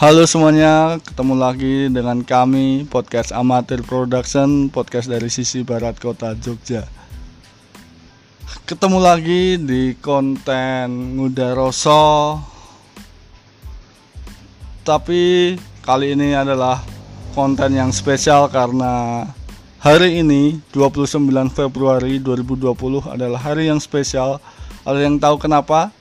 [0.00, 6.88] Halo semuanya, ketemu lagi dengan kami podcast Amatir Production, podcast dari sisi barat kota Jogja.
[8.64, 12.40] Ketemu lagi di konten Ngudaroso.
[14.88, 15.52] Tapi
[15.84, 16.80] kali ini adalah
[17.36, 19.28] konten yang spesial karena
[19.84, 24.40] hari ini 29 Februari 2020 adalah hari yang spesial.
[24.80, 25.92] Ada yang tahu kenapa?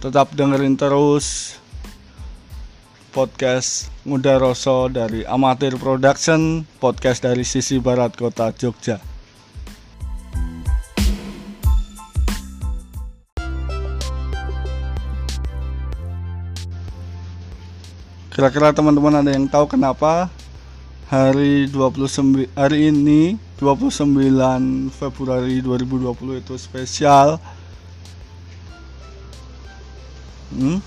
[0.00, 1.60] Tetap dengerin terus
[3.12, 8.96] podcast Muda Rosso dari Amatir Production, podcast dari sisi barat kota Jogja.
[18.32, 20.32] Kira-kira teman-teman ada yang tahu kenapa
[21.12, 27.36] hari 29 hari ini 29 Februari 2020 itu spesial?
[30.48, 30.80] Hmm?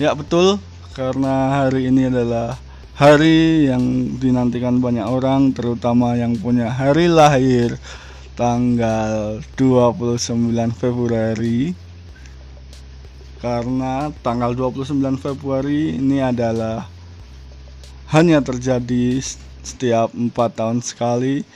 [0.00, 0.56] Ya betul,
[1.00, 2.60] karena hari ini adalah
[2.92, 7.80] hari yang dinantikan banyak orang terutama yang punya hari lahir
[8.36, 10.20] tanggal 29
[10.76, 11.72] Februari.
[13.40, 16.84] Karena tanggal 29 Februari ini adalah
[18.12, 19.24] hanya terjadi
[19.64, 21.48] setiap empat tahun sekali.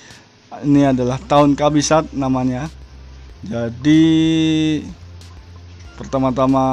[0.65, 2.73] Ini adalah tahun kabisat namanya.
[3.45, 4.09] Jadi
[6.01, 6.65] pertama-tama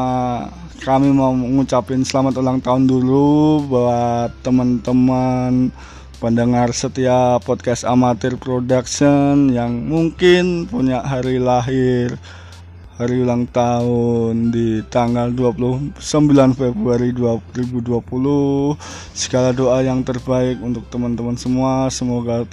[0.82, 5.70] kami mau mengucapin selamat ulang tahun dulu buat teman-teman
[6.18, 12.18] pendengar setia podcast amatir production yang mungkin punya hari lahir
[12.98, 15.94] hari ulang tahun di tanggal 29
[16.58, 18.74] Februari 2020
[19.14, 21.94] segala doa yang terbaik untuk teman-teman semua.
[21.94, 22.50] Semoga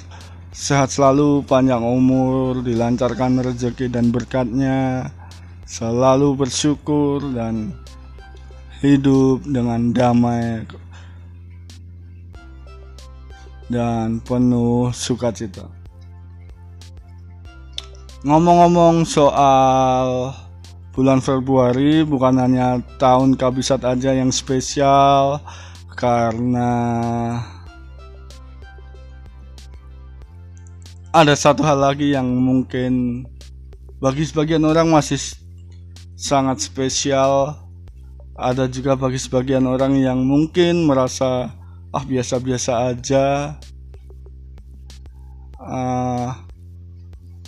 [0.53, 5.09] sehat selalu panjang umur dilancarkan rezeki dan berkatnya.
[5.69, 7.77] Selalu bersyukur dan
[8.79, 10.62] hidup dengan damai
[13.69, 15.66] dan penuh sukacita.
[18.22, 20.34] Ngomong-ngomong soal
[20.91, 25.38] bulan Februari bukan hanya tahun kabisat aja yang spesial
[25.94, 26.71] karena
[31.15, 33.22] ada satu hal lagi yang mungkin
[34.03, 35.19] bagi sebagian orang masih
[36.19, 37.68] sangat spesial
[38.38, 41.50] ada juga bagi sebagian orang yang mungkin merasa
[41.91, 43.59] ah biasa-biasa aja.
[45.59, 46.31] Uh,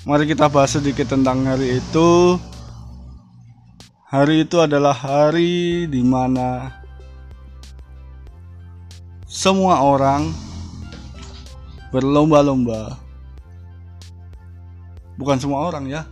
[0.02, 2.42] mari kita bahas sedikit tentang hari itu.
[4.10, 6.82] Hari itu adalah hari di mana
[9.30, 10.34] semua orang
[11.94, 12.98] berlomba-lomba.
[15.14, 16.02] Bukan semua orang ya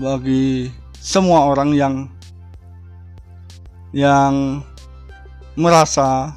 [0.00, 2.08] bagi semua orang yang
[3.90, 4.62] yang
[5.58, 6.34] merasa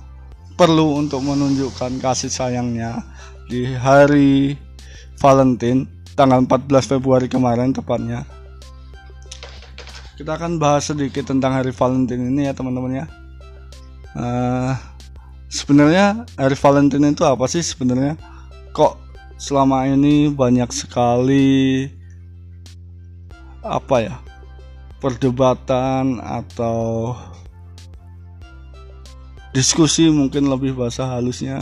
[0.57, 3.01] perlu untuk menunjukkan kasih sayangnya
[3.49, 4.57] di hari
[5.17, 8.25] Valentine tanggal 14 Februari kemarin tepatnya.
[10.13, 13.05] Kita akan bahas sedikit tentang hari Valentine ini ya teman-teman ya.
[14.13, 14.73] Uh,
[15.49, 18.13] sebenarnya hari Valentine itu apa sih sebenarnya?
[18.77, 18.97] Kok
[19.41, 21.89] selama ini banyak sekali
[23.63, 24.15] apa ya
[25.03, 27.11] perdebatan atau
[29.53, 31.61] diskusi mungkin lebih bahasa halusnya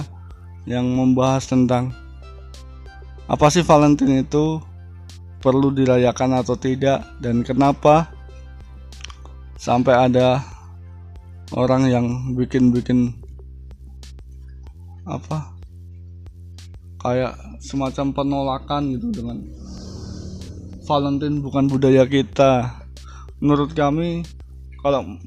[0.64, 1.92] yang membahas tentang
[3.28, 4.64] apa sih Valentine itu
[5.44, 8.08] perlu dirayakan atau tidak dan kenapa
[9.60, 10.40] sampai ada
[11.52, 13.12] orang yang bikin-bikin
[15.04, 15.52] apa
[17.02, 19.38] kayak semacam penolakan gitu dengan
[20.86, 22.84] Valentine bukan budaya kita.
[23.40, 24.26] Menurut kami
[24.82, 25.18] kalau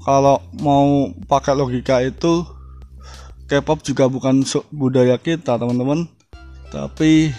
[0.00, 2.44] kalau mau pakai logika itu
[3.50, 6.06] K-pop juga bukan budaya kita teman-teman.
[6.70, 7.34] Tapi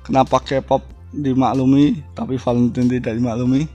[0.00, 0.80] kenapa K-pop
[1.12, 3.68] dimaklumi tapi Valentine tidak dimaklumi?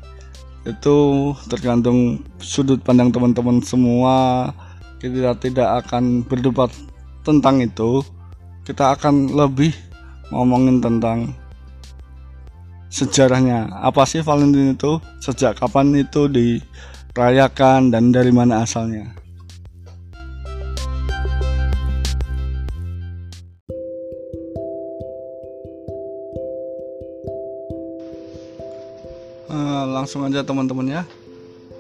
[0.66, 4.50] Itu tergantung sudut pandang teman-teman semua.
[4.98, 6.74] Kita tidak akan berdebat
[7.22, 8.02] tentang itu.
[8.66, 9.70] Kita akan lebih
[10.34, 11.30] ngomongin tentang
[12.90, 13.70] sejarahnya.
[13.86, 14.98] Apa sih Valentine itu?
[15.22, 16.58] Sejak kapan itu di
[17.18, 19.10] rayakan dan dari mana asalnya.
[29.50, 31.04] Uh, langsung aja teman-teman ya.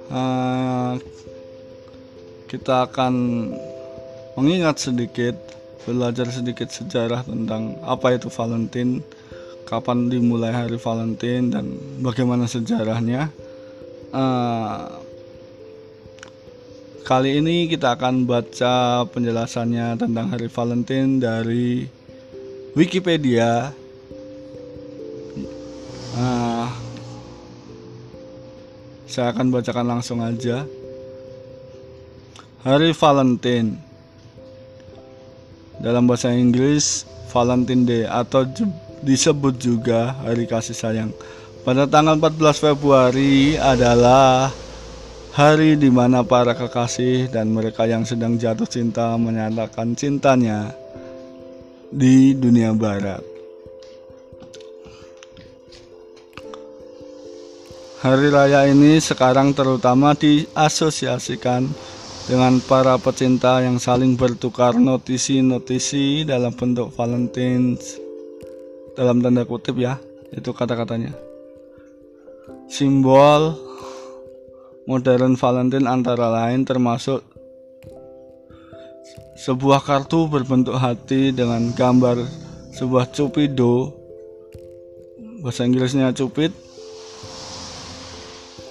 [0.09, 0.97] Uh,
[2.49, 3.13] kita akan
[4.33, 5.37] mengingat sedikit,
[5.85, 9.05] belajar sedikit sejarah tentang apa itu Valentine,
[9.69, 13.29] kapan dimulai hari Valentine dan bagaimana sejarahnya.
[14.09, 14.96] Uh,
[17.07, 21.87] kali ini kita akan baca penjelasannya tentang Hari Valentine dari
[22.75, 23.71] Wikipedia.
[26.19, 26.67] Nah,
[29.07, 30.67] saya akan bacakan langsung aja.
[32.67, 33.79] Hari Valentine
[35.79, 38.43] dalam bahasa Inggris Valentine Day atau
[38.99, 41.15] disebut juga Hari Kasih Sayang.
[41.63, 44.51] Pada tanggal 14 Februari adalah
[45.37, 50.73] hari di mana para kekasih dan mereka yang sedang jatuh cinta menyatakan cintanya
[51.93, 53.21] di dunia barat.
[58.01, 61.69] Hari raya ini sekarang terutama diasosiasikan
[62.25, 68.01] dengan para pecinta yang saling bertukar notisi-notisi dalam bentuk Valentine's
[68.97, 70.01] dalam tanda kutip ya
[70.33, 71.13] itu kata-katanya
[72.65, 73.66] simbol
[74.87, 77.19] modern Valentine antara lain termasuk
[79.35, 82.23] sebuah kartu berbentuk hati dengan gambar
[82.73, 83.91] sebuah cupido
[85.43, 86.55] bahasa Inggrisnya cupid.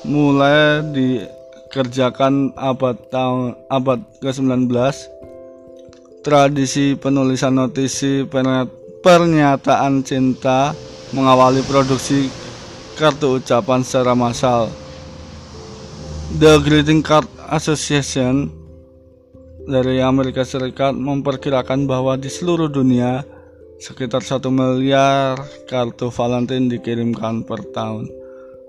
[0.07, 4.71] Mulai dikerjakan abad tahun abad ke-19.
[6.23, 8.27] Tradisi penulisan notisi
[9.03, 10.75] pernyataan cinta
[11.15, 12.31] mengawali produksi
[12.99, 14.71] kartu ucapan secara massal
[16.35, 18.51] The Greeting Card Association
[19.63, 23.23] dari Amerika Serikat memperkirakan bahwa di seluruh dunia
[23.79, 25.39] sekitar satu miliar
[25.71, 28.11] kartu Valentine dikirimkan per tahun.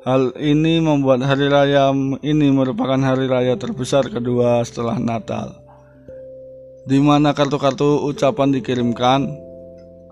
[0.06, 1.89] Hal ini membuat hari raya
[2.21, 5.57] ini merupakan hari raya terbesar kedua setelah Natal.
[6.86, 9.33] Di mana kartu-kartu ucapan dikirimkan,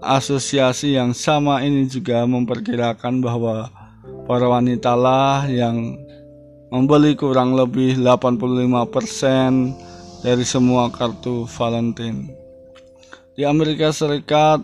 [0.02, 3.70] asosiasi yang sama ini juga memperkirakan bahwa
[4.26, 6.05] para wanita lah yang
[6.74, 12.46] membeli kurang lebih 85% dari semua kartu Valentine.
[13.36, 14.64] Di Amerika Serikat,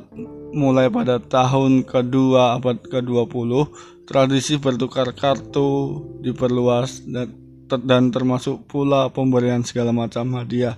[0.56, 3.68] mulai pada tahun kedua abad ke-20,
[4.07, 7.36] tradisi bertukar kartu diperluas dan,
[7.83, 10.75] dan termasuk pula pemberian segala macam hadiah.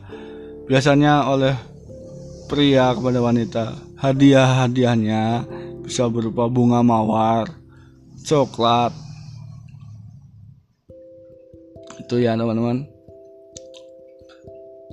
[0.66, 1.54] Biasanya oleh
[2.50, 3.66] pria kepada wanita.
[4.02, 5.46] Hadiah-hadiahnya
[5.86, 7.46] bisa berupa bunga mawar,
[8.26, 8.92] coklat,
[12.00, 12.88] itu ya teman-teman.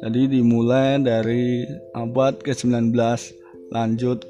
[0.01, 2.97] Jadi dimulai dari abad ke-19
[3.69, 4.25] lanjut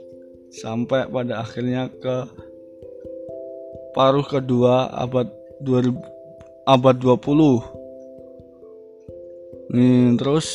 [0.51, 2.27] sampai pada akhirnya ke
[3.95, 5.31] paruh kedua abad
[5.63, 5.95] 2000
[6.67, 7.63] abad 20
[9.71, 10.47] nih terus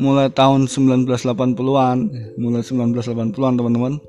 [0.00, 1.98] mulai tahun 1980-an
[2.40, 4.00] mulai 1980-an teman-teman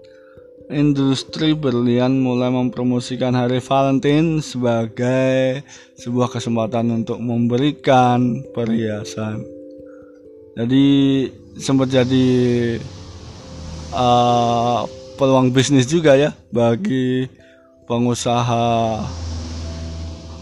[0.71, 5.63] industri berlian mulai mempromosikan Hari Valentine sebagai
[5.99, 9.43] sebuah kesempatan untuk memberikan perhiasan.
[10.53, 10.85] Jadi
[11.57, 12.29] sempat jadi
[13.91, 14.85] uh,
[15.17, 17.27] peluang bisnis juga ya bagi
[17.89, 19.01] pengusaha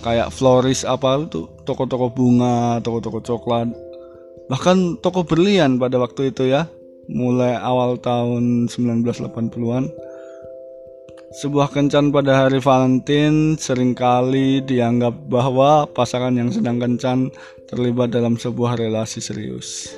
[0.02, 3.70] kayak floris apa itu toko-toko bunga, toko-toko coklat,
[4.50, 6.68] bahkan toko berlian pada waktu itu ya
[7.12, 10.11] mulai awal tahun 1980-an
[11.32, 17.32] sebuah kencan pada hari Valentine sering kali dianggap bahwa pasangan yang sedang kencan
[17.72, 19.96] terlibat dalam sebuah relasi serius.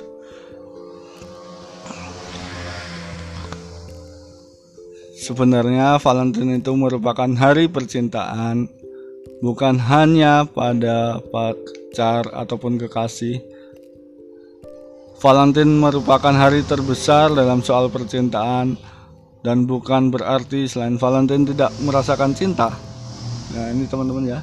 [5.18, 8.70] Sebenarnya Valentine itu merupakan hari percintaan,
[9.42, 13.42] bukan hanya pada pacar ataupun kekasih.
[15.18, 18.93] Valentine merupakan hari terbesar dalam soal percintaan
[19.44, 22.72] dan bukan berarti selain Valentine tidak merasakan cinta.
[23.52, 24.40] Nah ini teman-teman ya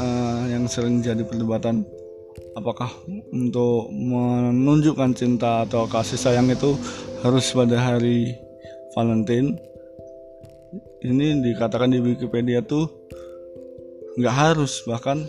[0.00, 1.84] uh, yang sering jadi perdebatan
[2.56, 2.88] apakah
[3.36, 6.72] untuk menunjukkan cinta atau kasih sayang itu
[7.20, 8.32] harus pada hari
[8.96, 9.60] Valentine.
[11.04, 12.88] Ini dikatakan di Wikipedia tuh
[14.16, 15.28] nggak harus bahkan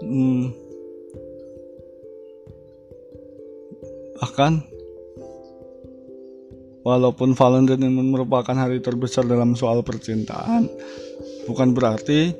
[0.00, 0.48] hmm,
[4.16, 4.64] bahkan
[6.80, 10.64] Walaupun Valentine merupakan hari terbesar dalam soal percintaan,
[11.44, 12.32] bukan berarti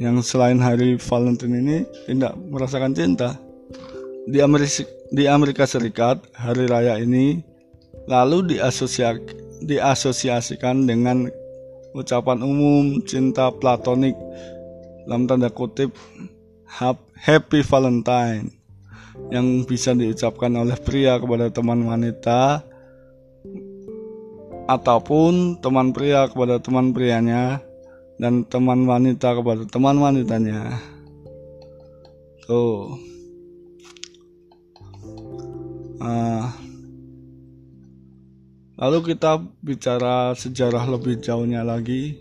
[0.00, 3.36] yang selain hari Valentine ini tidak merasakan cinta.
[4.24, 7.44] Di Amerika, di Amerika Serikat, hari raya ini
[8.08, 8.56] lalu
[9.60, 11.28] diasosiasikan dengan
[11.92, 14.16] ucapan umum cinta platonik
[15.04, 15.92] dalam tanda kutip
[17.12, 18.48] Happy Valentine
[19.28, 22.64] yang bisa diucapkan oleh pria kepada teman wanita
[24.66, 27.58] ataupun teman pria kepada teman prianya
[28.18, 30.78] dan teman wanita kepada teman wanitanya.
[32.42, 32.98] tuh
[36.02, 36.46] uh,
[38.82, 42.18] lalu kita bicara sejarah lebih jauhnya lagi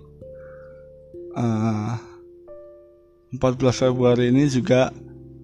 [1.34, 1.98] uh,
[3.34, 4.94] 14 Februari ini juga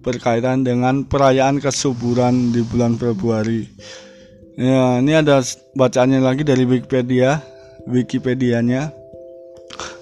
[0.04, 3.64] berkaitan dengan perayaan kesuburan di bulan Februari.
[4.58, 5.38] Ya, ini ada
[5.78, 7.38] bacaannya lagi dari Wikipedia,
[7.86, 8.90] Wikipedianya.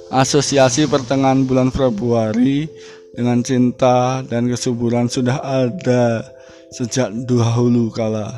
[0.09, 2.65] Asosiasi pertengahan bulan Februari
[3.13, 6.25] dengan cinta dan kesuburan sudah ada
[6.73, 8.33] sejak dahulu kala.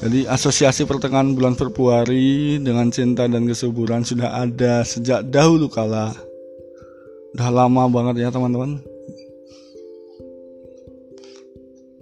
[0.00, 6.16] Jadi asosiasi pertengahan bulan Februari dengan cinta dan kesuburan sudah ada sejak dahulu kala.
[7.36, 8.80] Udah lama banget ya teman-teman.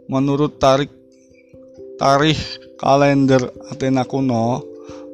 [0.07, 1.03] Menurut tarik
[1.99, 2.41] tarikh
[2.79, 4.63] kalender Athena kuno,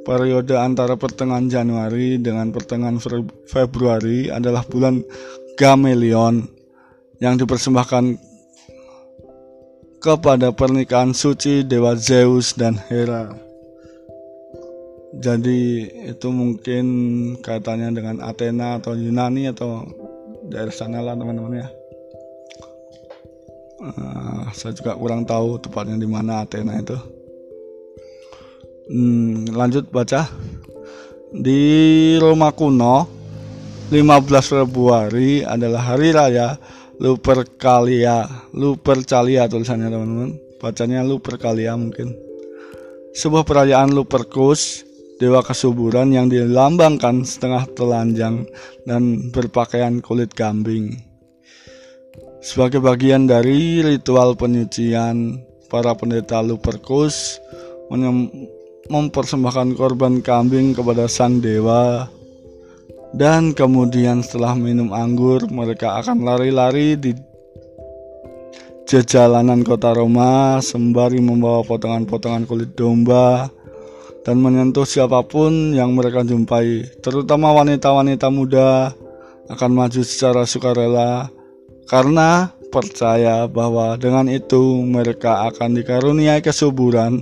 [0.04, 2.98] periode antara pertengahan Januari dengan pertengahan
[3.48, 5.04] Februari adalah bulan
[5.60, 6.48] Gamelion
[7.20, 8.16] yang dipersembahkan
[10.00, 13.28] kepada pernikahan suci dewa Zeus dan Hera.
[15.20, 16.84] Jadi itu mungkin
[17.44, 19.84] kaitannya dengan Athena atau Yunani atau
[20.48, 21.68] daerah sana lah teman-teman ya.
[23.80, 27.00] Uh, saya juga kurang tahu tepatnya di mana Athena itu.
[28.92, 30.28] Hmm, lanjut baca.
[31.32, 31.62] Di
[32.20, 33.08] Roma kuno,
[33.88, 36.60] 15 Februari adalah hari raya
[37.00, 38.28] Lupercalia.
[38.52, 40.30] Lupercalia tulisannya teman-teman.
[40.60, 42.12] Bacanya Lupercalia mungkin.
[43.16, 44.84] Sebuah perayaan Lupercus,
[45.16, 48.44] dewa kesuburan yang dilambangkan setengah telanjang
[48.84, 51.09] dan berpakaian kulit kambing.
[52.40, 57.38] Sebagai bagian dari ritual penyucian, para pendeta Lupercus
[58.90, 62.10] mempersembahkan korban kambing kepada sang dewa.
[63.14, 67.14] Dan kemudian setelah minum anggur mereka akan lari-lari di
[68.90, 73.46] jalanan kota Roma sembari membawa potongan-potongan kulit domba
[74.26, 78.90] dan menyentuh siapa pun yang mereka jumpai terutama wanita-wanita muda
[79.46, 81.30] akan maju secara sukarela
[81.90, 87.18] karena percaya bahwa dengan itu mereka akan dikaruniai kesuburan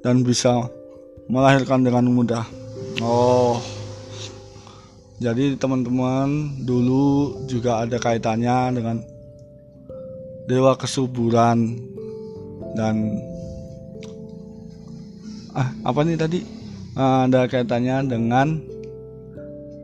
[0.00, 0.72] dan bisa
[1.28, 2.48] melahirkan dengan mudah.
[3.04, 3.60] Oh,
[5.20, 8.96] jadi teman-teman dulu juga ada kaitannya dengan
[10.48, 11.76] dewa kesuburan
[12.72, 13.20] dan
[15.52, 16.40] ah apa nih tadi
[16.96, 18.64] ah, ada kaitannya dengan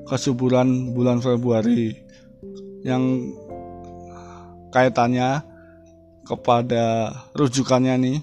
[0.09, 1.93] kesuburan bulan Februari
[2.81, 3.29] yang
[4.76, 5.40] kaitannya
[6.28, 8.18] kepada rujukannya nih.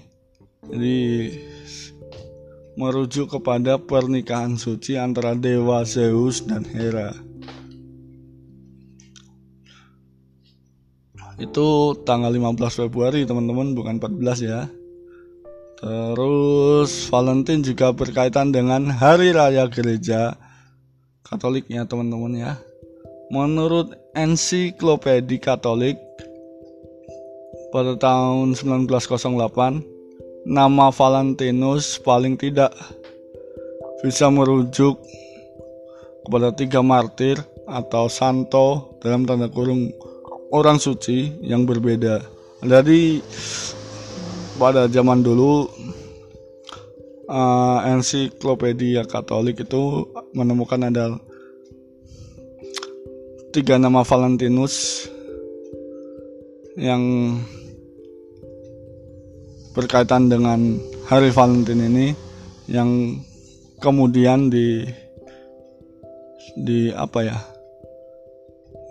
[0.70, 0.98] Jadi
[2.78, 7.10] merujuk kepada pernikahan suci antara dewa Zeus dan Hera.
[11.34, 14.70] Itu tanggal 15 Februari teman-teman bukan 14 ya.
[15.82, 20.38] Terus Valentine juga berkaitan dengan hari raya gereja
[21.26, 22.52] Katoliknya teman-teman ya.
[23.32, 25.98] Menurut ensiklopedi Katolik
[27.74, 32.70] pada tahun 1908 nama Valentinus paling tidak
[33.98, 34.94] bisa merujuk
[36.22, 37.34] kepada tiga martir
[37.66, 39.90] atau santo dalam tanda kurung
[40.54, 42.22] orang suci yang berbeda.
[42.62, 43.18] Jadi
[44.54, 45.66] pada zaman dulu
[47.26, 51.18] uh, ensiklopedia Katolik itu menemukan ada
[53.50, 55.10] tiga nama Valentinus
[56.78, 57.02] yang
[59.74, 60.78] berkaitan dengan
[61.10, 62.14] hari Valentine ini
[62.70, 63.18] yang
[63.82, 64.86] kemudian di
[66.54, 67.34] di apa ya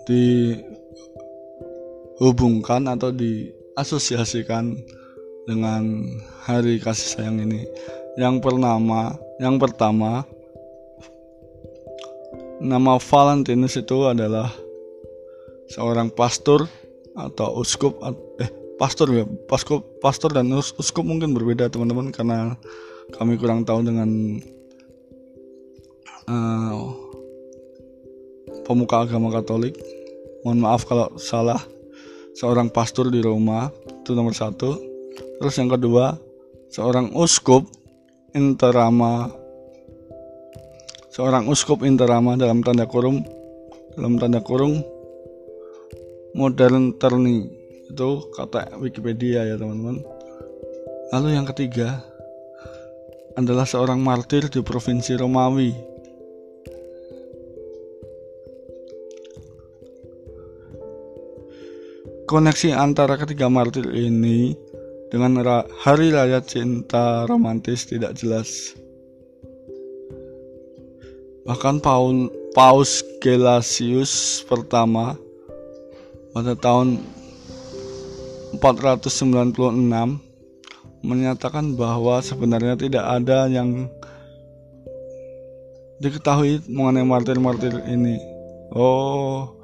[0.04, 4.76] dihubungkan atau diasosiasikan
[5.48, 6.04] dengan
[6.44, 7.64] hari kasih sayang ini.
[8.20, 10.28] Yang pertama yang pertama
[12.60, 14.52] nama Valentinus itu adalah
[15.72, 16.68] seorang pastor
[17.16, 18.02] atau uskup
[18.84, 19.24] pastor ya.
[19.48, 22.60] Pastor pastor dan uskup mungkin berbeda teman-teman karena
[23.16, 24.44] kami kurang tahu dengan
[26.28, 26.92] uh,
[28.68, 29.80] pemuka agama Katolik.
[30.44, 31.64] Mohon maaf kalau salah.
[32.36, 33.72] Seorang pastor di Roma
[34.04, 34.76] itu nomor satu.
[35.40, 36.20] Terus yang kedua
[36.68, 37.64] seorang uskup
[38.36, 39.32] interama
[41.14, 43.22] seorang uskup interama dalam tanda kurung
[43.94, 44.82] dalam tanda kurung
[46.34, 47.63] modern turning
[47.94, 50.02] itu kata Wikipedia ya teman-teman
[51.14, 52.02] lalu yang ketiga
[53.38, 55.94] adalah seorang martir di provinsi Romawi
[62.26, 64.58] koneksi antara ketiga martir ini
[65.14, 65.38] dengan
[65.86, 68.74] hari raya cinta romantis tidak jelas.
[71.46, 75.14] Bahkan Paul, Paus Gelasius pertama
[76.34, 76.98] pada tahun
[78.64, 79.60] 496
[81.04, 83.92] menyatakan bahwa sebenarnya tidak ada yang
[86.00, 88.16] diketahui mengenai martir-martir ini.
[88.72, 89.60] Oh,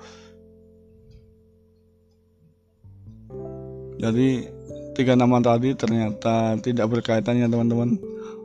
[4.04, 4.52] jadi
[5.00, 7.96] tiga nama tadi ternyata tidak berkaitan ya teman-teman.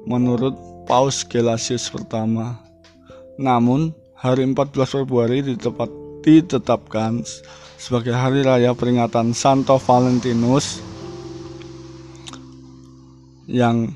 [0.06, 0.54] Menurut
[0.86, 2.62] Paus Gelasius pertama.
[3.42, 5.90] Namun hari 14 Februari ditepat,
[6.22, 7.26] ditetapkan
[7.84, 10.80] sebagai hari raya peringatan Santo Valentinus
[13.44, 13.92] yang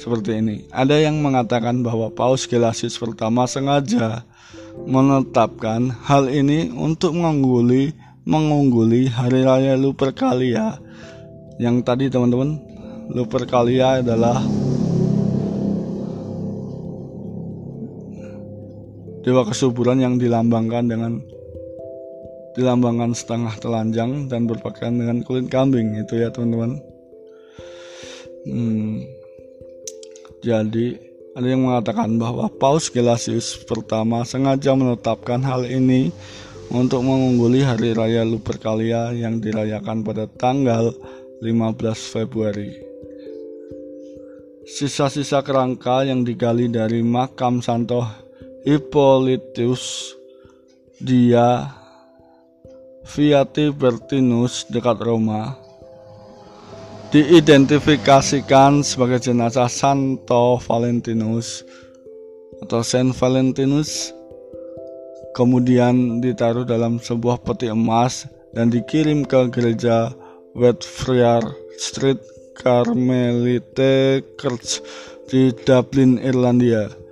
[0.00, 0.56] seperti ini.
[0.72, 4.24] Ada yang mengatakan bahwa Paus Gelasius pertama sengaja
[4.88, 7.92] menetapkan hal ini untuk mengungguli
[8.24, 10.80] mengungguli hari raya Lupercalia
[11.60, 12.56] yang tadi teman-teman
[13.12, 14.40] Lupercalia adalah
[19.22, 21.12] dewa kesuburan yang dilambangkan dengan
[22.58, 26.82] dilambangkan setengah telanjang dan berpakaian dengan kulit kambing itu ya teman-teman
[28.46, 29.06] hmm,
[30.42, 30.98] jadi
[31.38, 36.10] ada yang mengatakan bahwa Paus Gelasius pertama sengaja menetapkan hal ini
[36.74, 40.90] untuk mengungguli hari raya Lupercalia yang dirayakan pada tanggal
[41.40, 42.74] 15 Februari.
[44.68, 48.04] Sisa-sisa kerangka yang digali dari makam Santo
[48.68, 50.12] Hippolytus
[51.00, 51.72] dia
[53.08, 55.56] Viati Bertinus dekat Roma
[57.08, 61.64] diidentifikasikan sebagai jenazah Santo Valentinus
[62.60, 64.12] atau Saint Valentinus
[65.32, 70.12] kemudian ditaruh dalam sebuah peti emas dan dikirim ke gereja
[70.52, 71.40] Whitefriar
[71.80, 72.20] Street
[72.52, 74.84] Carmelite Church
[75.32, 77.07] di Dublin, Irlandia.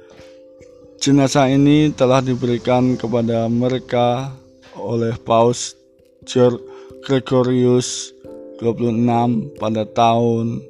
[0.96, 4.32] Jenazah ini telah diberikan kepada mereka
[4.80, 5.76] oleh Paus
[6.24, 6.64] George
[7.04, 8.16] Gregorius
[8.58, 10.64] 26 pada tahun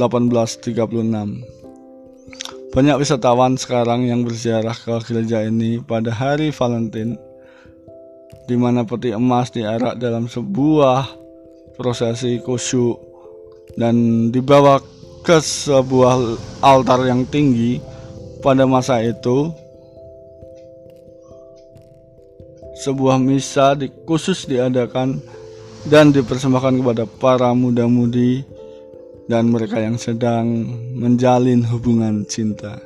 [0.00, 2.72] 1836.
[2.72, 7.16] Banyak wisatawan sekarang yang berziarah ke gereja ini pada hari Valentine
[8.46, 11.08] di mana peti emas diarak dalam sebuah
[11.76, 12.96] prosesi khusyuk
[13.76, 14.80] dan dibawa
[15.26, 17.82] ke sebuah altar yang tinggi
[18.46, 19.50] pada masa itu
[22.86, 25.18] sebuah misa di, khusus diadakan
[25.90, 28.46] dan dipersembahkan kepada para muda-mudi
[29.26, 30.46] dan mereka yang sedang
[30.94, 32.78] menjalin hubungan cinta.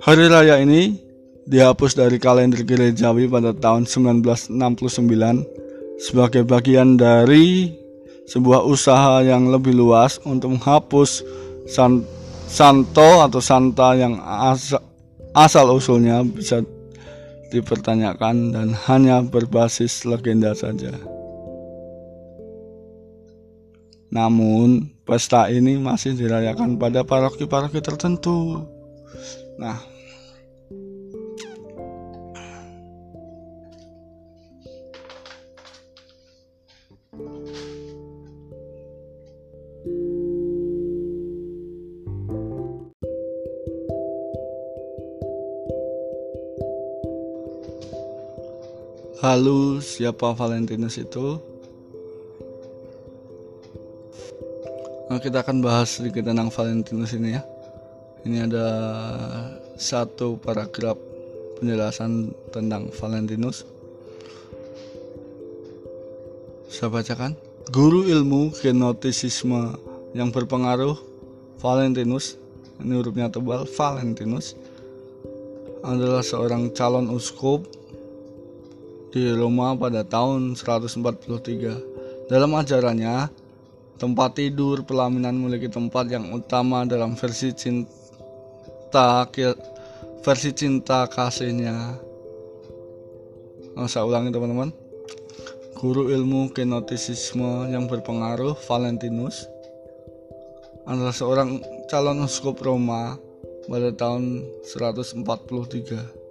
[0.00, 0.96] Hari raya ini
[1.44, 4.56] dihapus dari kalender gerejawi pada tahun 1969
[6.00, 7.76] sebagai bagian dari
[8.24, 11.20] sebuah usaha yang lebih luas untuk menghapus
[12.46, 14.82] santo atau santa yang asal,
[15.34, 16.62] asal usulnya bisa
[17.50, 20.94] dipertanyakan dan hanya berbasis legenda saja.
[24.10, 28.64] Namun, pesta ini masih dirayakan pada paroki-paroki tertentu.
[29.58, 29.76] Nah,
[49.26, 51.34] Lalu siapa Valentinus itu?
[55.10, 57.42] Nah, kita akan bahas sedikit tentang Valentinus ini ya.
[58.22, 58.66] Ini ada
[59.74, 60.94] satu paragraf
[61.58, 63.66] penjelasan tentang Valentinus.
[66.70, 67.34] Saya bacakan.
[67.74, 69.74] Guru ilmu genotisisme
[70.14, 70.94] yang berpengaruh
[71.58, 72.38] Valentinus,
[72.78, 74.54] ini hurufnya tebal, Valentinus
[75.82, 77.66] adalah seorang calon uskup
[79.16, 82.28] di Roma pada tahun 143.
[82.28, 83.32] Dalam ajarannya,
[83.96, 89.24] tempat tidur pelaminan memiliki tempat yang utama dalam versi cinta
[90.20, 91.96] versi cinta kasihnya.
[93.80, 94.68] Oh, saya ulangi teman-teman.
[95.80, 99.48] Guru ilmu kenotisisme yang berpengaruh Valentinus
[100.84, 103.16] adalah seorang calon uskup Roma
[103.64, 106.25] pada tahun 143.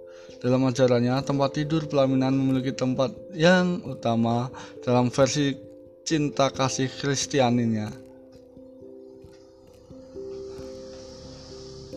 [0.46, 4.46] Dalam ajarannya, tempat tidur pelaminan memiliki tempat yang utama
[4.78, 5.58] dalam versi
[6.06, 7.90] cinta kasih Kristianinya.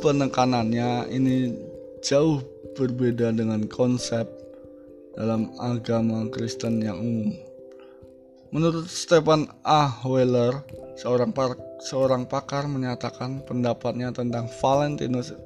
[0.02, 1.54] Penekanannya ini
[2.02, 2.42] jauh
[2.74, 4.26] berbeda dengan konsep
[5.14, 7.38] dalam agama Kristen yang umum.
[8.50, 9.94] Menurut Stephen A.
[10.10, 10.66] Weller,
[10.98, 11.54] seorang par
[11.86, 15.38] seorang pakar menyatakan pendapatnya tentang Valentinus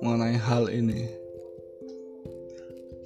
[0.00, 1.19] mengenai hal ini.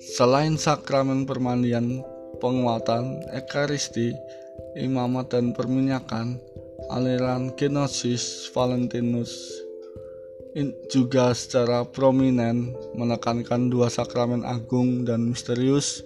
[0.05, 2.05] Selain sakramen permandian,
[2.37, 4.13] penguatan, ekaristi,
[4.77, 6.37] imamat dan perminyakan,
[6.93, 9.33] aliran Gnosis Valentinus
[10.93, 16.05] juga secara prominent menekankan dua sakramen agung dan misterius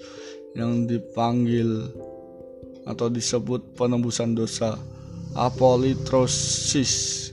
[0.55, 1.91] yang dipanggil
[2.87, 4.79] atau disebut penembusan dosa
[5.37, 7.29] apolitrosis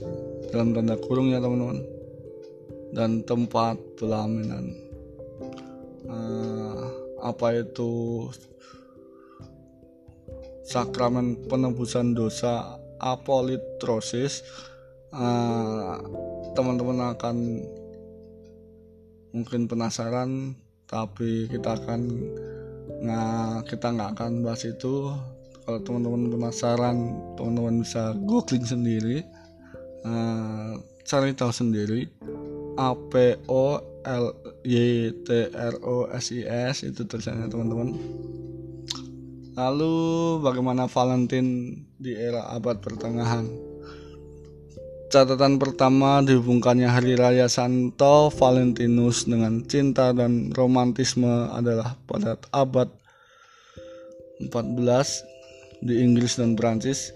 [0.52, 1.80] dalam tanda kurung ya teman-teman
[2.92, 4.85] dan tempat pelaminan
[6.06, 6.82] uh,
[7.22, 8.26] apa itu?
[10.66, 14.42] Sakramen penebusan dosa apolitrosis.
[15.14, 15.96] Uh,
[16.58, 17.62] teman-teman akan
[19.30, 20.58] mungkin penasaran
[20.90, 22.00] tapi kita akan
[22.98, 25.14] nggak kita nggak akan bahas itu.
[25.62, 26.96] Kalau teman-teman penasaran
[27.38, 29.22] teman-teman bisa googling sendiri.
[30.02, 32.10] Uh, cari tahu sendiri.
[32.76, 34.30] A P O L
[34.62, 37.90] Y T R O S I S itu tulisannya teman-teman.
[39.58, 39.94] Lalu
[40.44, 43.50] bagaimana Valentine di era abad pertengahan?
[45.10, 52.90] Catatan pertama dihubungkannya hari raya Santo Valentinus dengan cinta dan romantisme adalah pada abad
[54.42, 57.14] 14 di Inggris dan Prancis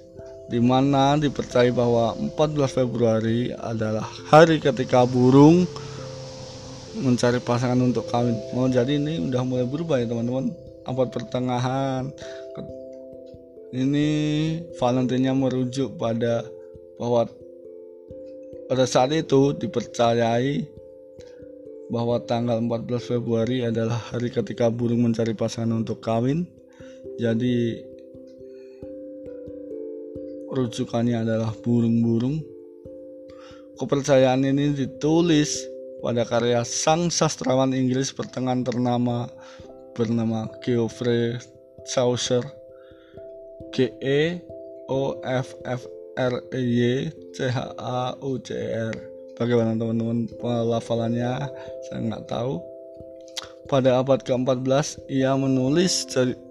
[0.51, 5.69] di mana dipercaya bahwa 14 Februari adalah hari ketika burung
[7.01, 8.37] mencari pasangan untuk kawin.
[8.55, 10.53] Oh jadi ini udah mulai berubah ya teman-teman.
[10.85, 12.09] Abad pertengahan
[13.71, 14.09] ini
[14.77, 16.43] Valentinnya merujuk pada
[16.99, 17.31] bahwa
[18.67, 20.67] pada saat itu dipercayai
[21.91, 26.47] bahwa tanggal 14 Februari adalah hari ketika burung mencari pasangan untuk kawin.
[27.19, 27.83] Jadi
[30.51, 32.43] rujukannya adalah burung-burung.
[33.79, 35.70] Kepercayaan ini ditulis
[36.01, 39.29] pada karya sang sastrawan Inggris pertengahan ternama
[39.93, 41.37] bernama Geoffrey
[41.89, 42.45] Chaucer
[43.73, 44.41] G E
[44.89, 45.85] O F F
[46.17, 46.95] R E Y
[47.37, 48.97] C H A U C E R
[49.37, 51.49] bagaimana teman-teman pelafalannya?
[51.89, 52.61] Saya nggak tahu.
[53.69, 56.05] Pada abad ke-14 ia menulis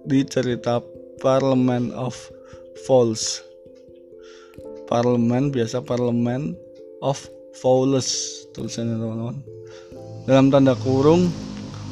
[0.08, 0.80] di cerita
[1.20, 2.16] Parliament of
[2.88, 3.50] Fowls
[4.90, 6.58] parlemen biasa parlemen
[7.06, 7.22] of
[7.56, 9.38] fowls tulisannya teman-teman.
[10.30, 11.34] Dalam tanda kurung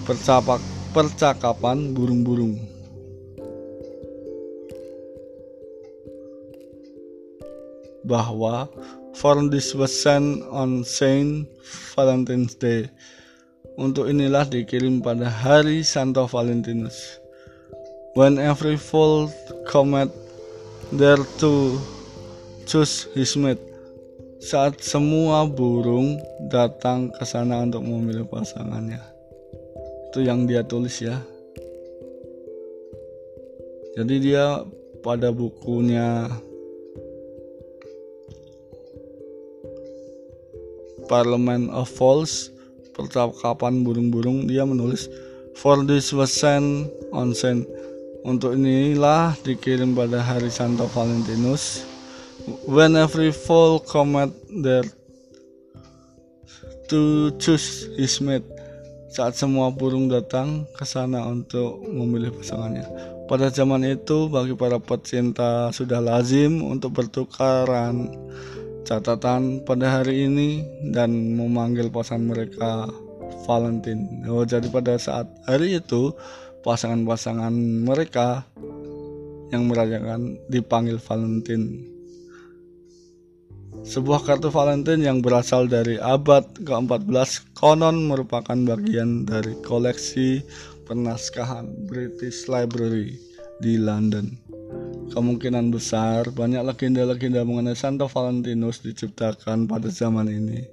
[0.05, 0.61] percapak
[0.93, 2.57] percakapan burung-burung.
[8.07, 8.71] Bahwa
[9.17, 11.49] for this was sent on Saint
[11.97, 12.87] Valentine's Day.
[13.77, 17.21] Untuk inilah dikirim pada hari Santo Valentinus
[18.17, 19.29] when every fowl
[19.69, 20.09] comet
[20.89, 21.77] there to
[22.65, 23.61] choose his mate
[24.37, 26.21] saat semua burung
[26.53, 29.01] datang ke sana untuk memilih pasangannya.
[30.09, 31.17] Itu yang dia tulis ya.
[33.97, 34.61] Jadi dia
[35.01, 36.29] pada bukunya
[41.09, 42.53] Parliament of Falls
[42.93, 45.07] percakapan burung-burung dia menulis
[45.55, 47.63] for this was sent on sent
[48.27, 51.87] untuk inilah dikirim pada hari Santo Valentinus
[52.67, 54.31] when every fall comet
[54.63, 54.87] there
[56.87, 58.47] to choose his mate
[59.11, 62.87] saat semua burung datang ke sana untuk memilih pasangannya.
[63.27, 68.07] Pada zaman itu, bagi para pecinta sudah lazim untuk bertukaran
[68.87, 70.63] catatan pada hari ini
[70.95, 72.87] dan memanggil pasangan mereka
[73.43, 74.23] Valentine.
[74.31, 76.15] Oh, jadi pada saat hari itu,
[76.63, 77.51] pasangan-pasangan
[77.83, 78.47] mereka
[79.51, 81.96] yang merayakan dipanggil Valentine.
[83.85, 90.41] Sebuah kartu Valentine yang berasal dari abad ke-14 konon merupakan bagian dari koleksi
[90.89, 93.19] penaskahan British Library
[93.61, 94.33] di London.
[95.13, 100.65] Kemungkinan besar banyak legenda-legenda mengenai Santo Valentinus diciptakan pada zaman ini.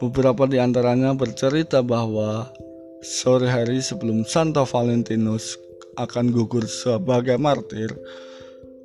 [0.00, 2.48] Beberapa di antaranya bercerita bahwa
[3.04, 5.60] sore hari sebelum Santo Valentinus
[6.00, 7.92] akan gugur sebagai martir.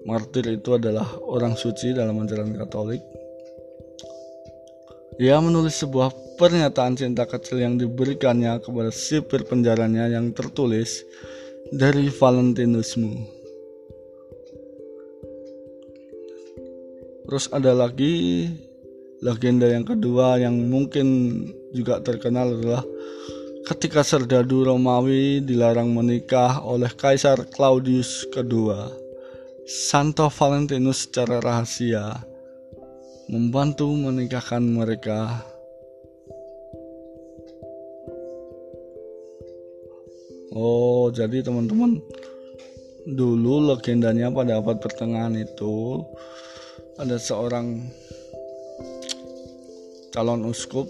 [0.07, 3.18] Martir itu adalah orang suci dalam ajaran Katolik
[5.19, 11.03] ia menulis sebuah pernyataan cinta kecil yang diberikannya kepada sipir penjaranya yang tertulis
[11.75, 13.27] dari Valentinusmu.
[17.27, 18.47] Terus ada lagi
[19.19, 21.07] legenda yang kedua yang mungkin
[21.75, 22.87] juga terkenal adalah
[23.67, 28.71] ketika serdadu Romawi dilarang menikah oleh Kaisar Claudius II.
[29.67, 32.28] Santo Valentinus secara rahasia
[33.29, 35.45] membantu menikahkan mereka.
[40.49, 42.01] Oh, jadi teman-teman,
[43.05, 46.01] dulu legendanya pada abad pertengahan itu
[46.97, 47.85] ada seorang
[50.09, 50.89] calon uskup.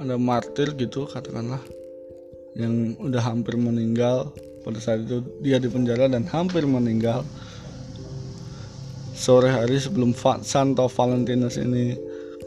[0.00, 1.60] Ada martir gitu katakanlah
[2.56, 4.32] yang udah hampir meninggal.
[4.64, 7.20] Pada saat itu dia di penjara dan hampir meninggal
[9.24, 10.12] sore hari sebelum
[10.44, 11.96] Santo Valentinus ini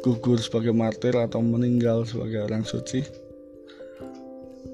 [0.06, 3.02] gugur sebagai martir atau meninggal sebagai orang suci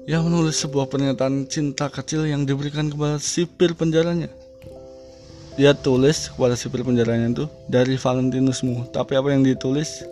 [0.04, 4.28] ia menulis sebuah pernyataan cinta kecil yang diberikan kepada sipir penjaranya.
[5.56, 8.92] Dia tulis kepada sipir penjaranya itu dari Valentinusmu.
[8.92, 10.04] Tapi apa yang ditulis?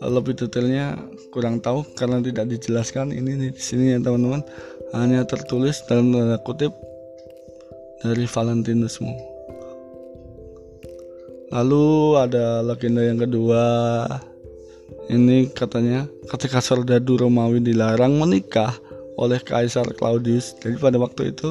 [0.00, 0.96] Lebih detailnya
[1.28, 3.12] kurang tahu karena tidak dijelaskan.
[3.12, 4.40] Ini di sini ya teman-teman.
[4.96, 6.72] Hanya tertulis dalam tanda kutip
[8.00, 9.29] dari Valentinusmu
[11.50, 13.62] lalu ada legenda yang kedua.
[15.10, 18.74] Ini katanya ketika serdadu Romawi dilarang menikah
[19.18, 20.54] oleh Kaisar Claudius.
[20.62, 21.50] Jadi pada waktu itu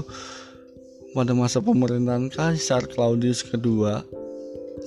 [1.12, 4.02] pada masa pemerintahan Kaisar Claudius kedua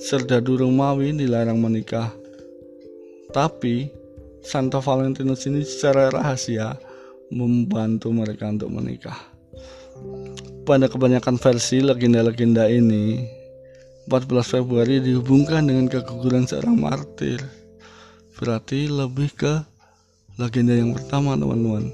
[0.01, 2.09] serdadu Romawi dilarang menikah.
[3.29, 3.89] Tapi
[4.43, 6.75] Santo Valentinus ini secara rahasia
[7.31, 9.17] membantu mereka untuk menikah.
[10.63, 13.23] Pada kebanyakan versi legenda-legenda ini,
[14.03, 17.39] 14 Februari dihubungkan dengan keguguran seorang martir.
[18.35, 19.63] Berarti lebih ke
[20.35, 21.87] legenda yang pertama teman-teman.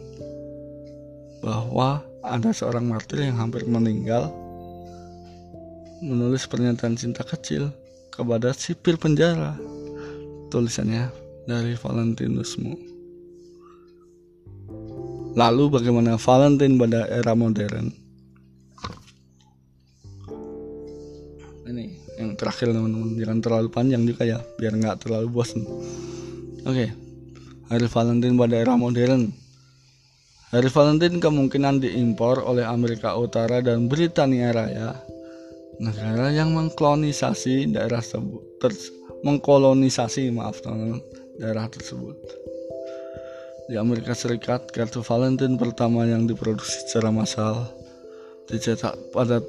[1.46, 4.34] Bahwa ada seorang martir yang hampir meninggal
[6.02, 7.70] menulis pernyataan cinta kecil
[8.10, 9.54] kepada sipir penjara.
[10.50, 11.14] Tulisannya
[11.46, 12.74] dari Valentinusmu.
[15.38, 18.09] Lalu bagaimana Valentine pada era modern?
[22.20, 25.64] Yang terakhir teman-teman, jangan terlalu panjang juga ya, biar nggak terlalu bosan.
[26.68, 26.92] Oke,
[27.72, 29.32] hari Valentine pada era modern.
[30.52, 35.00] Hari Valentine kemungkinan diimpor oleh Amerika Utara dan Britania Raya,
[35.80, 41.00] negara yang mengkolonisasi daerah tersebut, mengkolonisasi maaf teman-teman
[41.40, 42.20] daerah tersebut.
[43.72, 47.70] Di Amerika Serikat, kartu Valentine pertama yang diproduksi secara massal
[48.50, 49.40] dicetak pada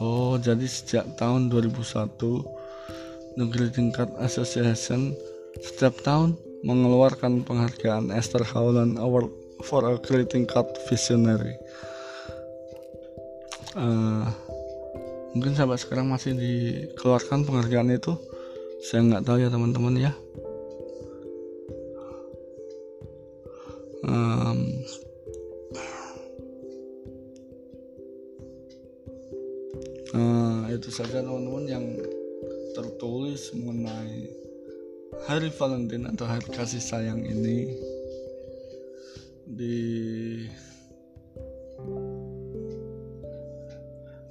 [0.02, 5.14] Oh jadi sejak tahun 2001 The Greeting Card Association
[5.62, 9.30] setiap tahun mengeluarkan penghargaan Esther Howland Award
[9.62, 11.54] for a greeting card visionary.
[13.78, 14.26] Uh,
[15.32, 18.14] mungkin sampai sekarang masih dikeluarkan penghargaan itu?
[18.82, 20.12] Saya nggak tahu ya teman-teman ya
[35.32, 37.72] hari Valentine atau hari kasih sayang ini
[39.48, 39.80] di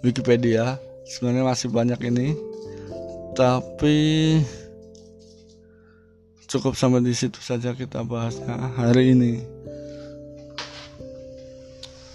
[0.05, 0.77] Wikipedia.
[1.09, 2.37] Sebenarnya masih banyak ini
[3.33, 3.97] tapi
[6.45, 9.41] cukup sampai di situ saja kita bahasnya hari ini.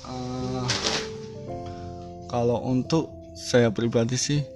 [0.06, 0.62] Uh,
[2.30, 4.46] kalau untuk saya pribadi sih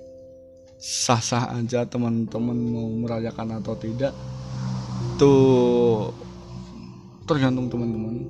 [0.81, 4.17] sah-sah aja teman-teman mau merayakan atau tidak.
[5.21, 6.09] Tuh
[7.29, 8.25] tergantung teman-teman.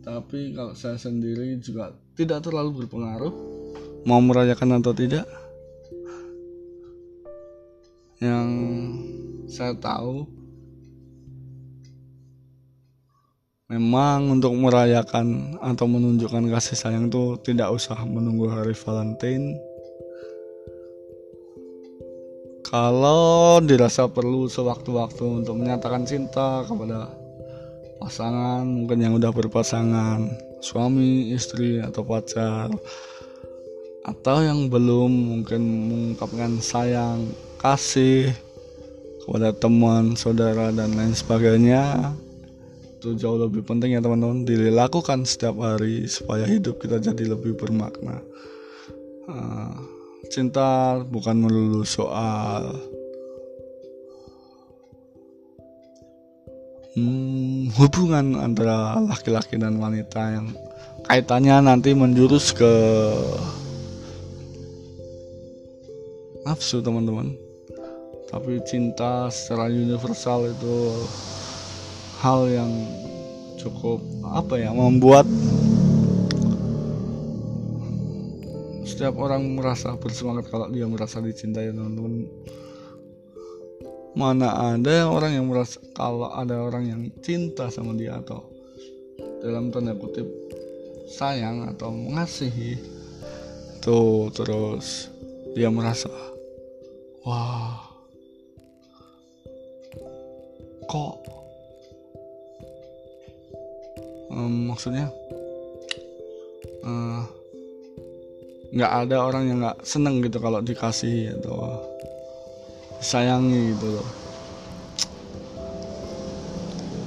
[0.00, 3.34] Tapi kalau saya sendiri juga tidak terlalu berpengaruh
[4.08, 5.28] mau merayakan atau tidak.
[8.16, 8.48] Yang
[9.52, 10.24] saya tahu
[13.68, 19.58] memang untuk merayakan atau menunjukkan kasih sayang itu tidak usah menunggu hari Valentine
[22.76, 27.08] kalau dirasa perlu sewaktu-waktu untuk menyatakan cinta kepada
[27.96, 30.28] pasangan mungkin yang udah berpasangan
[30.60, 32.68] suami istri atau pacar
[34.04, 37.32] atau yang belum mungkin mengungkapkan sayang
[37.64, 38.36] kasih
[39.24, 42.12] kepada teman, saudara dan lain sebagainya
[43.00, 48.20] itu jauh lebih penting ya teman-teman dilakukan setiap hari supaya hidup kita jadi lebih bermakna.
[49.26, 49.95] Uh,
[50.30, 52.74] cinta bukan melulu soal
[56.96, 60.46] hmm, hubungan antara laki-laki dan wanita yang
[61.06, 62.74] kaitannya nanti menjurus ke
[66.46, 67.34] nafsu teman-teman.
[68.26, 70.76] Tapi cinta secara universal itu
[72.22, 72.72] hal yang
[73.58, 74.02] cukup
[74.34, 75.26] apa ya membuat
[78.86, 82.30] setiap orang merasa bersemangat kalau dia merasa dicintai teman-teman.
[84.16, 88.46] Mana ada orang yang merasa kalau ada orang yang cinta sama dia atau
[89.44, 90.24] dalam tanda kutip
[91.10, 92.80] sayang atau mengasihi
[93.84, 95.12] tuh terus
[95.54, 96.10] dia merasa
[97.22, 97.78] wah
[100.88, 101.14] kok
[104.34, 105.12] um, maksudnya
[106.82, 107.22] uh,
[108.72, 111.82] nggak ada orang yang nggak seneng gitu kalau dikasih atau
[112.98, 114.08] sayangi gitu loh.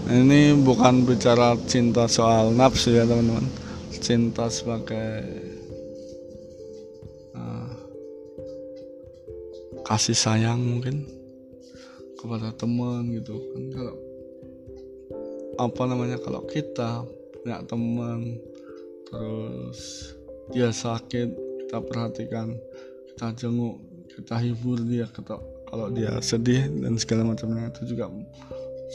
[0.09, 3.45] Ini bukan bicara cinta soal nafsu ya teman-teman.
[3.99, 5.49] Cinta sebagai
[9.89, 11.01] kasih sayang mungkin
[12.21, 13.63] kepada teman gitu kan.
[13.73, 13.95] Kalau
[15.57, 17.03] apa namanya kalau kita
[17.41, 18.37] punya teman
[19.09, 20.13] terus
[20.53, 22.57] dia sakit kita perhatikan
[23.13, 23.77] kita jenguk
[24.09, 25.37] kita hibur dia kita
[25.69, 28.09] kalau dia sedih dan segala macamnya itu juga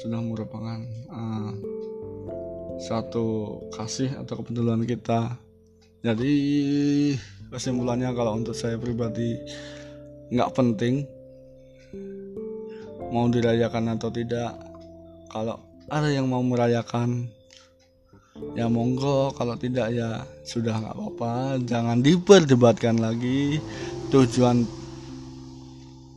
[0.03, 1.55] sudah merupakan uh,
[2.83, 5.39] satu kasih atau kepedulian kita.
[6.03, 6.35] Jadi
[7.49, 9.39] kesimpulannya kalau untuk saya pribadi
[10.35, 11.07] nggak penting
[13.15, 14.59] mau dirayakan atau tidak.
[15.31, 17.31] Kalau ada yang mau merayakan
[18.55, 19.35] ya monggo.
[19.35, 21.59] Kalau tidak ya sudah nggak apa-apa.
[21.63, 23.59] Jangan diperdebatkan lagi.
[24.11, 24.63] Tujuan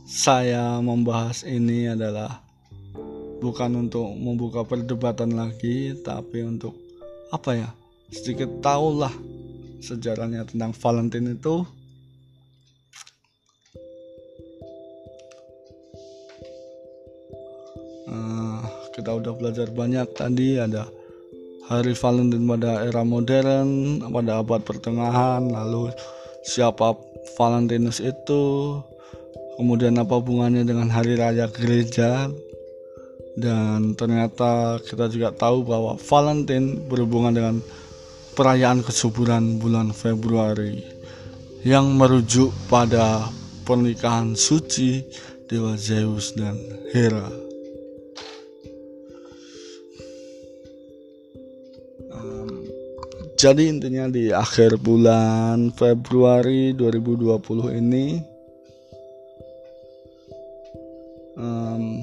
[0.08, 2.40] saya membahas ini adalah
[3.38, 6.74] bukan untuk membuka perdebatan lagi tapi untuk
[7.30, 7.68] apa ya
[8.10, 9.12] sedikit tahulah
[9.78, 11.62] sejarahnya tentang Valentine itu.
[18.98, 20.90] Kita udah belajar banyak tadi ada
[21.68, 25.92] hari Valentine pada era modern pada abad pertengahan lalu
[26.40, 26.96] siapa
[27.36, 28.76] Valentinus itu
[29.60, 32.32] kemudian apa hubungannya dengan hari raya gereja
[33.38, 37.56] dan ternyata kita juga tahu bahwa Valentine berhubungan dengan
[38.34, 40.82] perayaan kesuburan bulan Februari
[41.62, 43.28] yang merujuk pada
[43.66, 45.04] pernikahan suci
[45.50, 46.54] dewa Zeus dan
[46.94, 47.47] Hera.
[53.38, 58.18] Jadi intinya di akhir bulan Februari 2020 ini
[61.38, 62.02] um,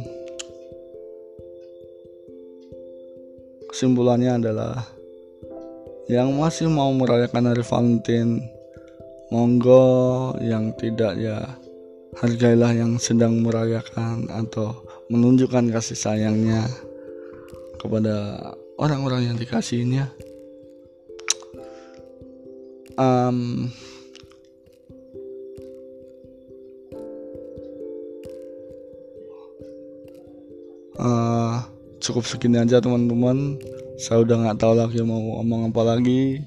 [3.67, 4.87] kesimpulannya adalah
[6.07, 8.39] yang masih mau merayakan hari Valentine
[9.27, 11.43] monggo yang tidak ya
[12.15, 14.71] hargailah yang sedang merayakan atau
[15.11, 16.63] menunjukkan kasih sayangnya
[17.75, 18.39] kepada
[18.75, 20.11] orang-orang yang dikasihnya
[22.99, 23.67] um,
[30.99, 31.63] uh,
[31.99, 33.59] cukup segini aja teman-teman.
[33.95, 36.43] Saya udah nggak tahu lagi mau ngomong apa lagi.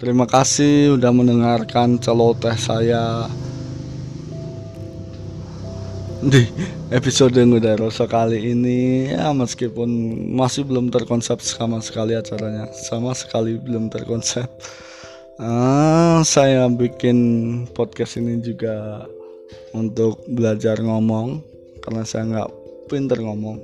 [0.00, 3.28] Terima kasih udah mendengarkan celoteh saya
[6.20, 6.44] di
[6.92, 9.88] episode udah rasa kali ini ya meskipun
[10.36, 14.44] masih belum terkonsep sama sekali acaranya sama sekali belum terkonsep.
[15.40, 17.16] Uh, saya bikin
[17.72, 19.08] podcast ini juga
[19.72, 21.40] untuk belajar ngomong
[21.80, 22.50] karena saya nggak
[22.92, 23.56] pinter ngomong.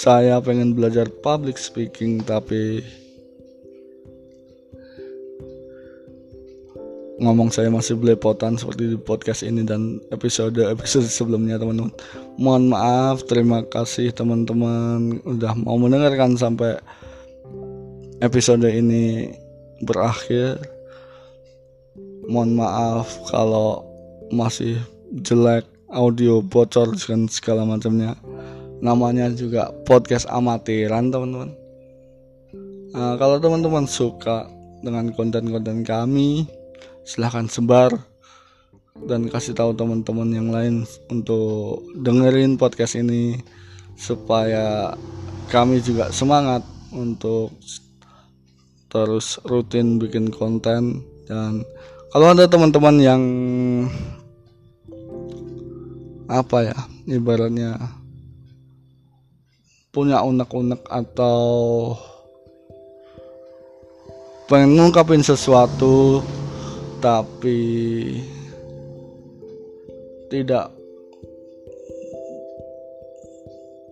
[0.00, 2.80] Saya pengen belajar public speaking tapi
[7.20, 11.92] ngomong saya masih belepotan seperti di podcast ini dan episode episode sebelumnya teman-teman.
[12.40, 16.80] Mohon maaf terima kasih teman-teman udah mau mendengarkan sampai
[18.24, 19.36] episode ini
[19.84, 20.56] berakhir.
[22.24, 23.84] Mohon maaf kalau
[24.32, 24.80] masih
[25.20, 28.16] jelek audio bocor dan segala macamnya.
[28.80, 31.52] Namanya juga podcast amatiran teman-teman.
[32.96, 34.48] Nah, kalau teman-teman suka
[34.80, 36.48] dengan konten-konten kami
[37.04, 37.92] silahkan sebar
[39.08, 43.40] dan kasih tahu teman-teman yang lain untuk dengerin podcast ini
[43.96, 44.92] supaya
[45.48, 47.54] kami juga semangat untuk
[48.90, 51.00] terus rutin bikin konten.
[51.30, 51.62] Dan
[52.10, 53.22] kalau ada teman-teman yang
[56.30, 56.78] apa ya
[57.10, 57.74] ibaratnya
[59.90, 61.38] punya unek-unek atau
[64.46, 66.22] pengen ngungkapin sesuatu
[67.00, 67.60] tapi
[70.28, 70.68] tidak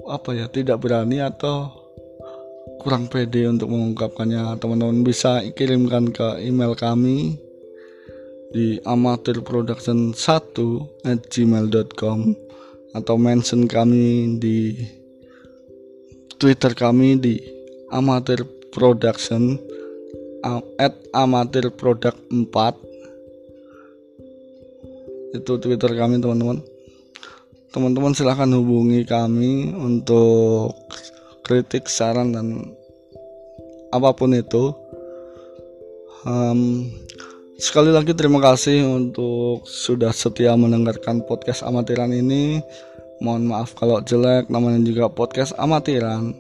[0.09, 1.73] apa ya tidak berani atau
[2.81, 4.57] kurang pede untuk mengungkapkannya.
[4.61, 7.37] Teman-teman bisa kirimkan ke email kami
[8.49, 10.57] di amatirproduction1
[11.05, 12.19] at gmail.com
[12.97, 14.73] atau mention kami di
[16.41, 17.37] twitter kami di
[17.93, 19.61] amatir production
[20.81, 22.88] at amatir produk 4
[25.37, 26.65] itu twitter kami teman-teman.
[27.69, 30.73] Teman-teman silahkan hubungi kami untuk
[31.45, 32.73] kritik saran dan
[33.93, 34.73] apa pun itu.
[36.25, 36.89] Um,
[37.61, 42.65] sekali lagi terima kasih untuk sudah setia mendengarkan podcast amatiran ini.
[43.19, 46.33] Mohon maaf kalau jelek namanya juga podcast amatiran.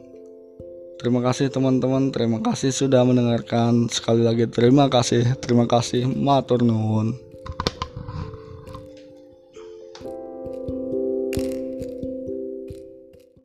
[0.99, 3.86] Terima kasih teman-teman, terima kasih sudah mendengarkan.
[3.86, 7.28] Sekali lagi terima kasih, terima kasih, matur nuwun.